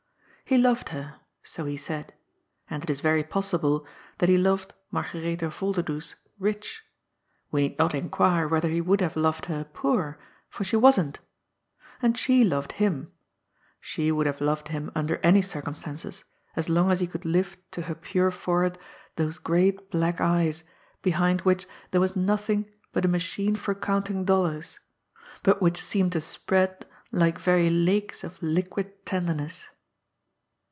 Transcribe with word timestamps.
He 0.43 0.57
loved 0.57 0.89
her— 0.89 1.17
so 1.43 1.63
he 1.63 1.77
said; 1.77 2.13
and 2.69 2.83
it 2.83 2.89
is 2.89 2.99
very 2.99 3.23
possible 3.23 3.87
that 4.17 4.27
he 4.27 4.37
loved 4.37 4.73
Margaretha 4.91 5.45
Yolderdoes 5.47 6.15
rich; 6.39 6.83
we 7.51 7.69
need 7.69 7.79
not 7.79 7.95
inquire 7.95 8.49
whether 8.49 8.67
he 8.67 8.81
would 8.81 8.99
have 8.99 9.15
loved 9.15 9.45
her 9.45 9.63
poor, 9.63 10.19
for 10.49 10.65
she 10.65 10.75
wasn't 10.75 11.19
And 12.01 12.17
she 12.17 12.43
loved 12.43 12.73
him; 12.73 13.13
she 13.79 14.11
would 14.11 14.25
have 14.27 14.41
loved 14.41 14.67
him 14.67 14.91
under 14.93 15.19
any 15.19 15.41
circumstances, 15.41 16.25
as 16.57 16.67
long 16.67 16.91
as 16.91 16.99
he 16.99 17.07
could 17.07 17.23
lift 17.23 17.57
to 17.71 17.83
her 17.83 17.95
pure 17.95 18.29
forehead 18.29 18.77
those 19.15 19.39
great 19.39 19.89
black 19.89 20.19
eyes, 20.19 20.65
behind 21.01 21.39
which 21.43 21.65
there 21.91 22.01
was 22.01 22.17
nothing 22.17 22.69
but 22.91 23.05
a 23.05 23.07
machine 23.07 23.55
for 23.55 23.73
counting 23.73 24.25
dollars, 24.25 24.81
but 25.43 25.61
which 25.61 25.81
seemed 25.81 26.11
to 26.11 26.19
spread 26.19 26.85
like 27.09 27.39
very 27.39 27.69
lakes 27.69 28.21
of 28.21 28.35
liquid 28.41 29.05
tender 29.05 29.35
ness. 29.35 29.69